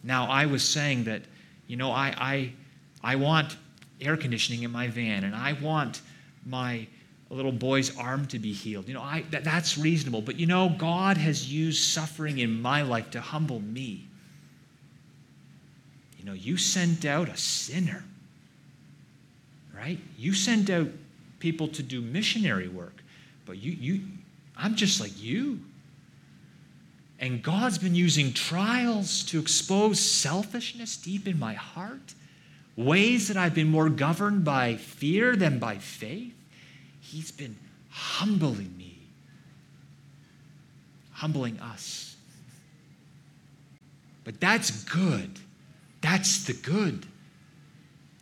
[0.03, 1.21] Now, I was saying that,
[1.67, 2.53] you know, I, I,
[3.03, 3.57] I want
[3.99, 6.01] air conditioning in my van and I want
[6.45, 6.87] my
[7.31, 8.89] a little boy's arm to be healed.
[8.89, 10.21] You know, I, that, that's reasonable.
[10.21, 14.05] But you know, God has used suffering in my life to humble me.
[16.19, 18.03] You know, you sent out a sinner,
[19.73, 19.97] right?
[20.17, 20.89] You sent out
[21.39, 23.01] people to do missionary work,
[23.45, 24.01] but you, you,
[24.57, 25.61] I'm just like you.
[27.17, 32.13] And God's been using trials to expose selfishness deep in my heart,
[32.75, 36.33] ways that I've been more governed by fear than by faith.
[37.11, 37.57] He's been
[37.89, 38.97] humbling me,
[41.11, 42.15] humbling us.
[44.23, 45.37] But that's good.
[45.99, 47.05] That's the good.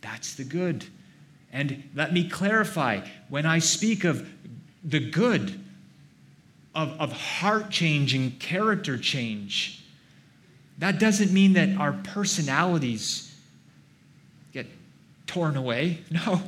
[0.00, 0.86] That's the good.
[1.52, 4.28] And let me clarify when I speak of
[4.82, 5.60] the good,
[6.74, 9.84] of, of heart change and character change,
[10.78, 13.32] that doesn't mean that our personalities
[14.52, 14.66] get
[15.28, 16.00] torn away.
[16.10, 16.42] No.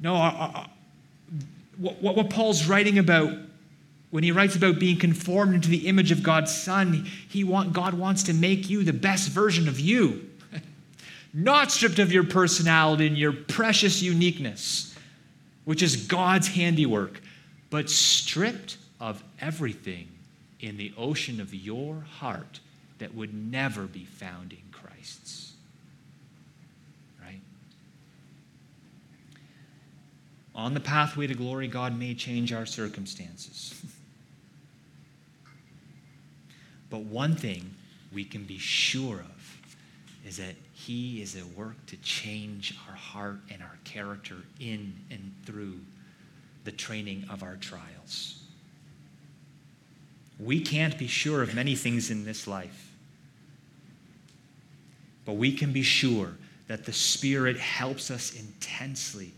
[0.00, 0.68] No, our,
[1.78, 3.32] what, what Paul's writing about
[4.10, 7.94] when he writes about being conformed into the image of God's Son, he want, God
[7.94, 10.30] wants to make you the best version of you,
[11.34, 14.96] not stripped of your personality and your precious uniqueness,
[15.64, 17.20] which is God's handiwork,
[17.68, 20.08] but stripped of everything
[20.60, 22.60] in the ocean of your heart
[22.98, 25.47] that would never be found in Christ's.
[30.58, 33.80] On the pathway to glory, God may change our circumstances.
[36.90, 37.76] but one thing
[38.12, 39.60] we can be sure of
[40.26, 45.32] is that He is at work to change our heart and our character in and
[45.46, 45.78] through
[46.64, 48.42] the training of our trials.
[50.40, 52.90] We can't be sure of many things in this life,
[55.24, 56.32] but we can be sure
[56.66, 59.32] that the Spirit helps us intensely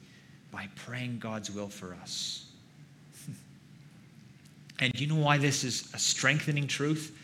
[0.50, 2.46] by praying God's will for us.
[4.80, 7.16] and you know why this is a strengthening truth?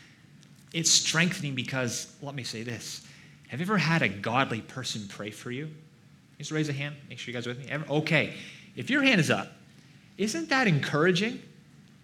[0.73, 3.05] It's strengthening because, let me say this.
[3.47, 5.69] Have you ever had a godly person pray for you?
[6.37, 6.95] Just raise a hand.
[7.09, 7.71] Make sure you guys are with me.
[7.89, 8.33] Okay.
[8.75, 9.51] If your hand is up,
[10.17, 11.41] isn't that encouraging?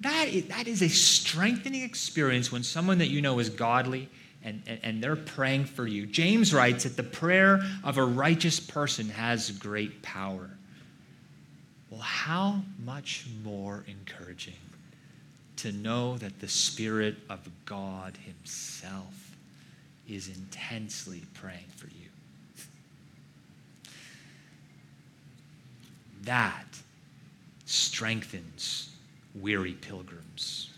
[0.01, 4.09] That is, that is a strengthening experience when someone that you know is godly
[4.43, 6.05] and, and, and, they're praying for you.
[6.05, 10.49] James writes that the prayer of a righteous person has great power.
[11.93, 14.55] Well, how much more encouraging
[15.57, 19.35] to know that the Spirit of God Himself
[20.09, 22.09] is intensely praying for you.
[26.23, 26.65] That
[27.65, 28.89] strengthens
[29.35, 30.71] weary pilgrims.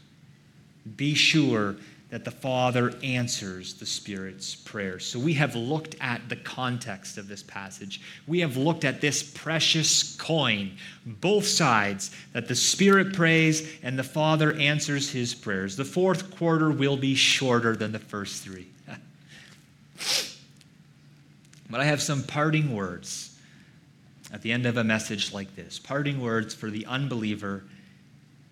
[0.97, 1.77] Be sure
[2.09, 5.05] that the Father answers the Spirit's prayers.
[5.05, 7.99] So we have looked at the context of this passage.
[8.27, 14.03] We have looked at this precious coin, both sides, that the Spirit prays and the
[14.03, 15.75] Father answers his prayers.
[15.75, 18.67] The fourth quarter will be shorter than the first three.
[21.69, 23.35] but I have some parting words
[24.31, 27.63] at the end of a message like this parting words for the unbeliever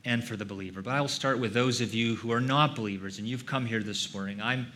[0.06, 0.82] and for the believer.
[0.82, 3.66] But I will start with those of you who are not believers and you've come
[3.66, 4.42] here this morning.
[4.42, 4.68] I'm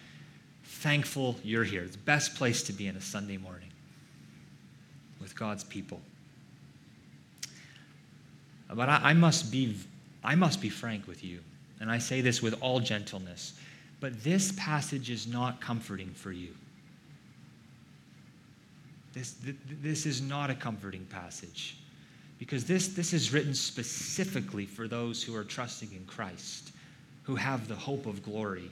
[0.64, 1.84] thankful you're here.
[1.84, 3.70] It's the best place to be in a Sunday morning
[5.20, 6.02] with God's people.
[8.74, 9.76] But I, I must be
[10.24, 11.40] I must be frank with you,
[11.80, 13.54] and I say this with all gentleness.
[14.02, 16.50] But this passage is not comforting for you.
[19.14, 19.36] This,
[19.82, 21.78] this is not a comforting passage
[22.40, 26.72] because this, this is written specifically for those who are trusting in Christ,
[27.24, 28.70] who have the hope of glory.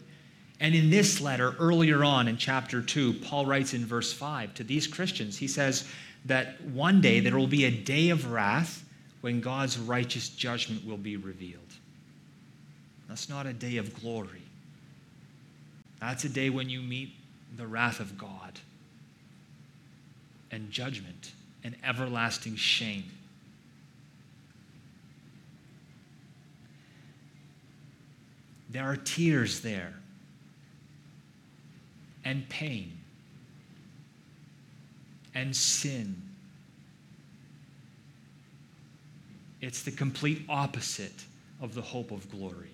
[0.59, 4.63] And in this letter, earlier on in chapter 2, Paul writes in verse 5 to
[4.63, 5.87] these Christians, he says
[6.25, 8.83] that one day there will be a day of wrath
[9.21, 11.61] when God's righteous judgment will be revealed.
[13.07, 14.41] That's not a day of glory.
[15.99, 17.15] That's a day when you meet
[17.57, 18.59] the wrath of God
[20.51, 21.31] and judgment
[21.63, 23.05] and everlasting shame.
[28.75, 29.93] There are tears there
[32.25, 32.91] and pain
[35.33, 36.21] and sin.
[39.61, 41.23] It's the complete opposite
[41.61, 42.71] of the hope of glory.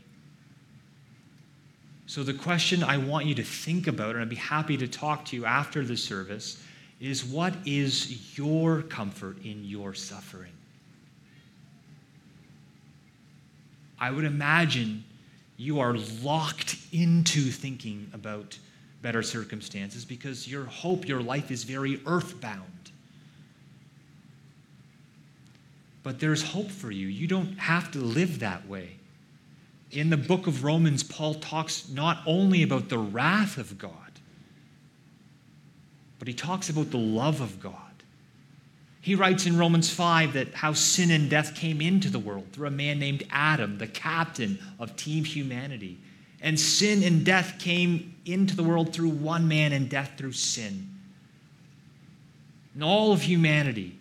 [2.08, 5.26] So, the question I want you to think about, and I'd be happy to talk
[5.26, 6.64] to you after the service,
[7.00, 10.54] is what is your comfort in your suffering?
[14.00, 15.04] I would imagine
[15.62, 18.58] you are locked into thinking about
[19.04, 22.66] better circumstances because your hope, your life is very earthbound.
[26.02, 27.06] But there's hope for you.
[27.06, 28.96] You don't have to live that way.
[29.92, 33.94] In the book of Romans, Paul talks not only about the wrath of God,
[36.18, 37.91] but he talks about the love of God.
[39.02, 42.68] He writes in Romans 5 that how sin and death came into the world through
[42.68, 45.98] a man named Adam, the captain of team humanity.
[46.40, 50.88] And sin and death came into the world through one man, and death through sin.
[52.76, 53.98] In all of humanity,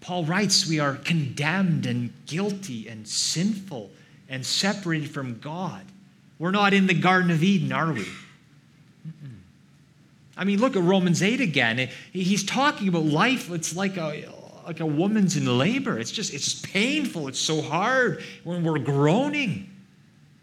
[0.00, 3.90] Paul writes, we are condemned and guilty and sinful
[4.28, 5.84] and separated from God.
[6.38, 8.06] We're not in the Garden of Eden, are we?
[10.36, 11.88] I mean, look at Romans 8 again.
[12.12, 13.50] He's talking about life.
[13.50, 14.32] It's like a,
[14.64, 15.98] like a woman's in labor.
[15.98, 17.28] It's just, it's painful.
[17.28, 19.68] It's so hard when we're groaning.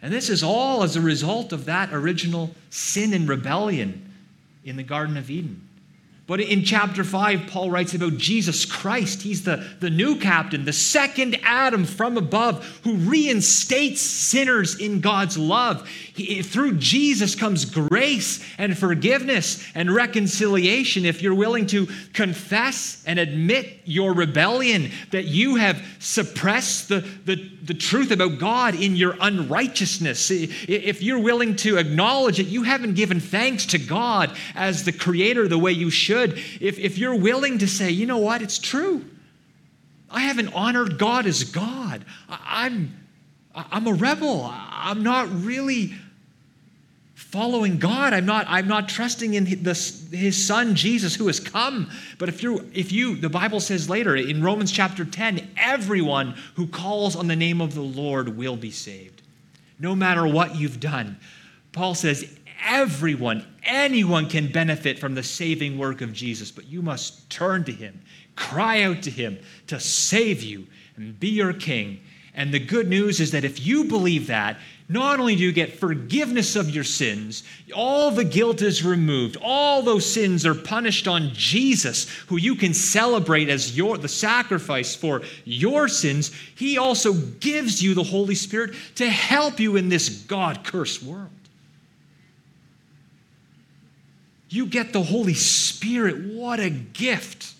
[0.01, 4.13] And this is all as a result of that original sin and rebellion
[4.63, 5.68] in the Garden of Eden.
[6.29, 9.23] But in chapter 5, Paul writes about Jesus Christ.
[9.23, 15.39] He's the, the new captain, the second Adam from above, who reinstates sinners in God's
[15.39, 15.89] love.
[15.89, 21.03] He, through Jesus comes grace and forgiveness and reconciliation.
[21.03, 27.37] If you're willing to confess and admit your rebellion, that you have suppressed the, the,
[27.63, 32.93] the truth about God in your unrighteousness, if you're willing to acknowledge that you haven't
[32.93, 37.59] given thanks to God as the creator the way you should, if, if you're willing
[37.59, 39.05] to say, you know what, it's true.
[40.09, 42.05] I haven't honored God as God.
[42.27, 42.95] I, I'm,
[43.53, 44.49] I'm a rebel.
[44.51, 45.93] I'm not really
[47.31, 48.13] following God.
[48.13, 51.91] I'm not, I'm not trusting in his, his son Jesus who has come.
[52.17, 56.65] But if you if you the Bible says later in Romans chapter 10, everyone who
[56.65, 59.21] calls on the name of the Lord will be saved.
[59.79, 61.17] No matter what you've done.
[61.71, 67.29] Paul says everyone, anyone can benefit from the saving work of Jesus, but you must
[67.29, 68.01] turn to him,
[68.35, 72.01] cry out to him to save you and be your king.
[72.33, 74.57] And the good news is that if you believe that,
[74.87, 77.43] not only do you get forgiveness of your sins,
[77.75, 79.37] all the guilt is removed.
[79.41, 84.95] All those sins are punished on Jesus, who you can celebrate as your the sacrifice
[84.95, 86.31] for your sins.
[86.55, 91.29] He also gives you the Holy Spirit to help you in this God-cursed world.
[94.49, 96.33] You get the Holy Spirit.
[96.33, 97.53] What a gift.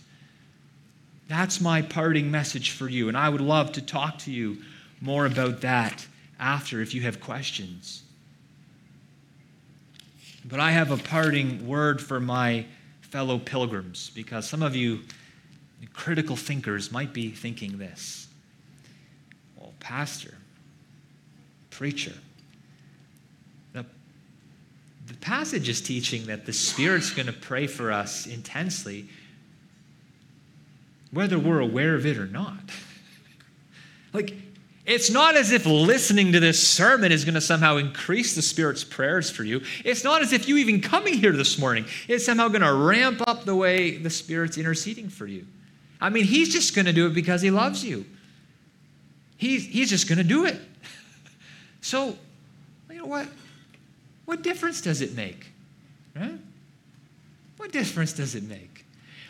[1.28, 3.08] That's my parting message for you.
[3.08, 4.58] And I would love to talk to you
[5.00, 6.06] more about that
[6.40, 8.04] after if you have questions.
[10.44, 12.66] But I have a parting word for my
[13.02, 15.02] fellow pilgrims because some of you
[15.94, 18.28] critical thinkers might be thinking this.
[19.58, 20.36] Well, pastor,
[21.70, 22.14] preacher,
[25.10, 29.10] the passage is teaching that the Spirit's going to pray for us intensely,
[31.12, 32.60] whether we're aware of it or not.
[34.14, 34.36] like,
[34.86, 38.84] it's not as if listening to this sermon is going to somehow increase the Spirit's
[38.84, 39.62] prayers for you.
[39.84, 43.22] It's not as if you even coming here this morning is somehow going to ramp
[43.28, 45.47] up the way the Spirit's interceding for you.
[45.99, 48.05] I mean, He's just going to do it because He loves you.
[49.38, 50.60] He's, he's just going to do it.
[51.82, 52.18] So,
[52.91, 53.26] you know what?
[54.30, 55.48] What difference does it make?
[57.58, 58.86] What difference does it make?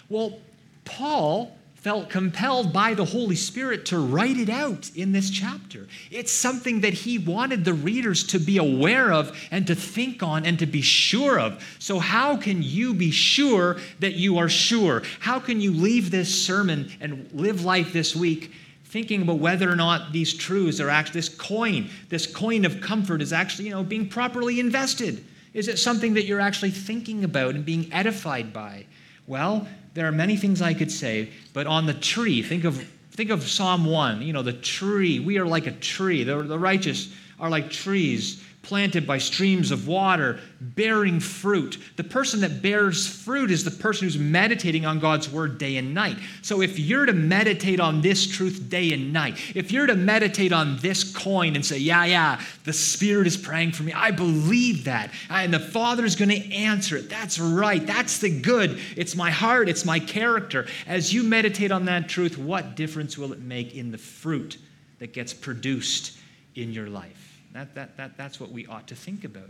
[0.10, 0.40] Well,
[0.84, 5.88] Paul felt compelled by the Holy Spirit to write it out in this chapter.
[6.12, 10.46] It's something that he wanted the readers to be aware of and to think on
[10.46, 11.64] and to be sure of.
[11.80, 15.04] So, how can you be sure that you are sure?
[15.22, 18.52] How can you leave this sermon and live life this week?
[18.90, 23.22] Thinking about whether or not these truths are actually, this coin, this coin of comfort
[23.22, 25.24] is actually, you know, being properly invested.
[25.54, 28.86] Is it something that you're actually thinking about and being edified by?
[29.28, 33.30] Well, there are many things I could say, but on the tree, think of, think
[33.30, 34.24] of Psalm 1.
[34.24, 36.24] You know, the tree, we are like a tree.
[36.24, 41.78] The, the righteous are like trees planted by streams of water, bearing fruit.
[41.96, 45.94] The person that bears fruit is the person who's meditating on God's word day and
[45.94, 46.18] night.
[46.42, 50.52] So if you're to meditate on this truth day and night, if you're to meditate
[50.52, 54.84] on this coin and say, yeah, yeah, the Spirit is praying for me, I believe
[54.84, 57.10] that, and the Father's going to answer it.
[57.10, 57.86] That's right.
[57.86, 58.80] That's the good.
[58.98, 60.68] It's my heart, it's my character.
[60.86, 64.58] As you meditate on that truth, what difference will it make in the fruit
[65.00, 66.18] that gets produced
[66.56, 67.29] in your life?
[67.54, 69.50] That, that, that, that's what we ought to think about,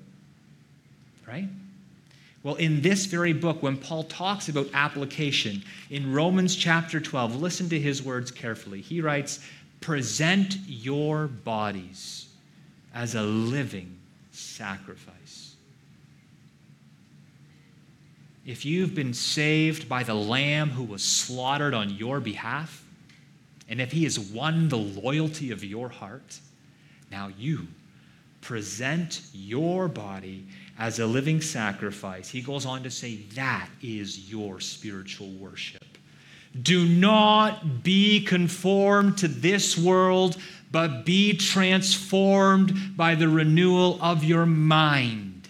[1.28, 1.48] right?
[2.44, 7.68] Well, in this very book, when Paul talks about application, in Romans chapter 12, listen
[7.70, 8.82] to his words carefully.
[8.82, 9.40] He writes,
[9.82, 12.28] Present your bodies
[12.94, 13.98] as a living
[14.32, 15.56] sacrifice.
[18.46, 22.84] If you've been saved by the Lamb who was slaughtered on your behalf,
[23.68, 26.40] and if he has won the loyalty of your heart,
[27.12, 27.68] now you
[28.42, 30.46] present your body
[30.78, 32.30] as a living sacrifice.
[32.30, 35.84] He goes on to say, that is your spiritual worship.
[36.62, 40.38] Do not be conformed to this world,
[40.72, 45.48] but be transformed by the renewal of your mind.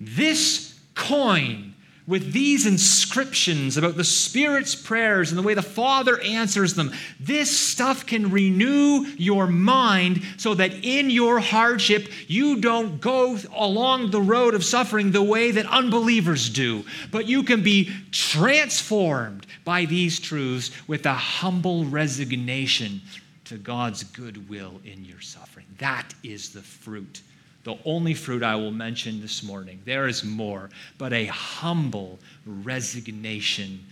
[0.00, 1.67] This coin
[2.08, 6.90] with these inscriptions about the Spirit's prayers and the way the Father answers them,
[7.20, 14.10] this stuff can renew your mind so that in your hardship, you don't go along
[14.10, 19.84] the road of suffering the way that unbelievers do, but you can be transformed by
[19.84, 23.02] these truths with a humble resignation
[23.44, 25.66] to God's goodwill in your suffering.
[25.76, 27.20] That is the fruit
[27.64, 29.80] the only fruit I will mention this morning.
[29.84, 33.84] There is more, but a humble resignation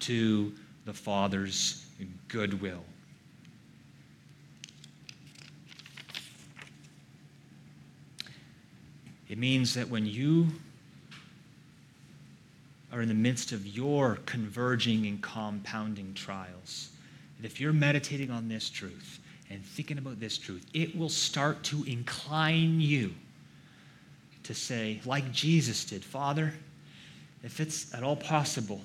[0.00, 0.52] to
[0.84, 1.86] the Father's
[2.28, 2.84] goodwill.
[9.28, 10.48] It means that when you
[12.92, 16.90] are in the midst of your converging and compounding trials,
[17.38, 19.19] that if you're meditating on this truth,
[19.50, 23.12] and thinking about this truth, it will start to incline you
[24.44, 26.54] to say, like Jesus did, Father,
[27.42, 28.80] if it's at all possible,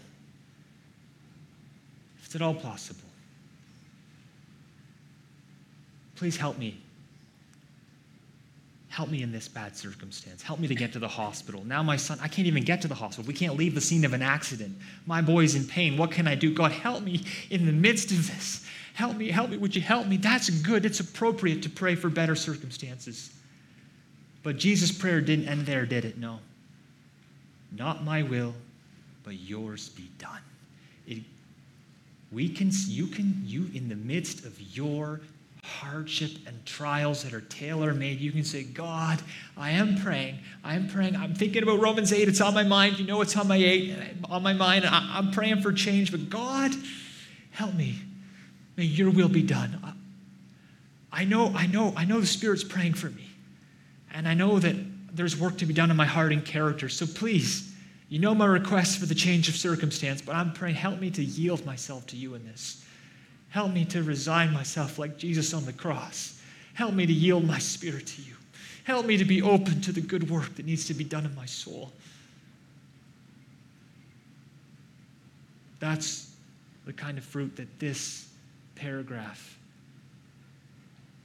[2.18, 3.02] if it's at all possible,
[6.16, 6.78] please help me.
[8.90, 10.42] Help me in this bad circumstance.
[10.42, 11.66] Help me to get to the hospital.
[11.66, 13.28] Now, my son, I can't even get to the hospital.
[13.28, 14.78] We can't leave the scene of an accident.
[15.06, 15.98] My boy's in pain.
[15.98, 16.54] What can I do?
[16.54, 18.65] God, help me in the midst of this.
[18.96, 19.58] Help me, help me.
[19.58, 20.16] Would you help me?
[20.16, 20.86] That's good.
[20.86, 23.30] It's appropriate to pray for better circumstances.
[24.42, 26.18] But Jesus' prayer didn't end there, did it?
[26.18, 26.40] No.
[27.74, 28.54] Not my will,
[29.26, 30.40] but yours be done.
[31.08, 31.24] It,
[32.32, 35.20] we can, you can, you in the midst of your
[35.62, 39.22] hardship and trials that are tailor made, you can say, God,
[39.58, 40.40] I am praying.
[40.64, 41.18] I am praying.
[41.18, 42.30] I'm thinking about Romans 8.
[42.30, 42.98] It's on my mind.
[42.98, 43.94] You know it's on my eight,
[44.30, 44.86] on my mind.
[44.86, 46.12] I'm praying for change.
[46.12, 46.72] But God,
[47.52, 48.00] help me.
[48.78, 49.96] May your will be done.
[51.12, 53.28] I know, I know, I know the Spirit's praying for me.
[54.14, 54.76] And I know that
[55.14, 56.90] there's work to be done in my heart and character.
[56.90, 57.74] So please,
[58.10, 61.24] you know my request for the change of circumstance, but I'm praying, help me to
[61.24, 62.86] yield myself to you in this.
[63.50, 66.42] Help me to resign myself like Jesus on the cross.
[66.74, 68.34] Help me to yield my spirit to you.
[68.84, 71.34] Help me to be open to the good work that needs to be done in
[71.34, 71.92] my soul.
[75.80, 76.36] That's
[76.86, 78.28] the kind of fruit that this
[78.76, 79.58] paragraph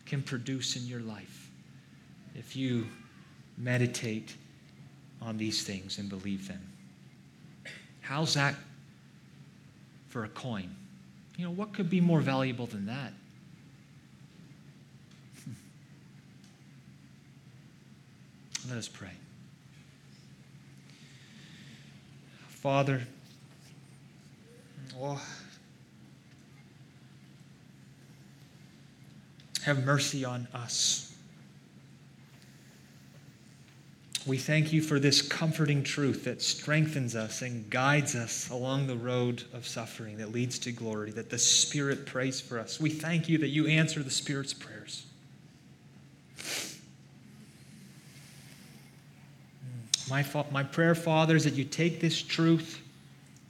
[0.07, 1.51] can produce in your life
[2.35, 2.87] if you
[3.59, 4.35] meditate
[5.23, 6.61] on these things and believe them.
[8.01, 8.55] How's that
[10.09, 10.75] for a coin?
[11.37, 13.13] You know, what could be more valuable than that?
[15.45, 15.53] Hmm.
[18.69, 19.13] Let us pray.
[22.49, 23.03] Father,
[25.01, 25.23] oh,
[29.63, 31.07] have mercy on us.
[34.27, 38.97] We thank you for this comforting truth that strengthens us and guides us along the
[38.97, 42.79] road of suffering that leads to glory, that the Spirit prays for us.
[42.79, 45.07] We thank you that you answer the Spirit's prayers.
[50.11, 52.83] My, my prayer, Father, is that you take this truth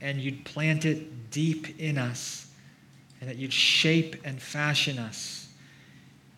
[0.00, 2.50] and you'd plant it deep in us,
[3.20, 5.49] and that you'd shape and fashion us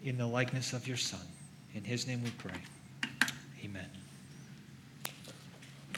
[0.03, 1.21] in the likeness of your Son.
[1.75, 2.53] In his name we pray.
[3.65, 3.92] Amen.